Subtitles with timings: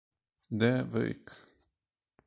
[0.49, 1.29] The Wreck